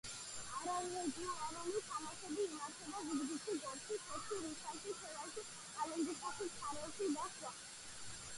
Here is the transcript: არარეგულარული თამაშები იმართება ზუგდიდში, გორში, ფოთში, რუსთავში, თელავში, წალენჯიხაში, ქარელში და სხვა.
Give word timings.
არარეგულარული 0.75 1.81
თამაშები 1.89 2.45
იმართება 2.53 3.03
ზუგდიდში, 3.09 3.55
გორში, 3.67 3.99
ფოთში, 4.07 4.39
რუსთავში, 4.47 4.95
თელავში, 5.03 5.45
წალენჯიხაში, 5.77 6.51
ქარელში 6.57 7.13
და 7.21 7.29
სხვა. 7.37 7.55